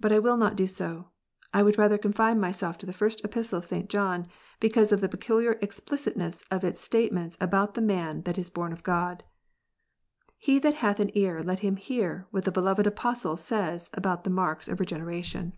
[0.00, 1.10] But I will not do so.
[1.54, 3.88] I would rather ^confine myself to the First Epistle of St.
[3.88, 4.26] John,
[4.58, 8.72] because of the * peculiar explicitness of its statements about the man that is Tborn
[8.72, 9.22] of God.
[10.36, 14.24] He that hath an ear let him hear what the * Moved Apostle says about
[14.24, 15.52] the marks of Regeneration.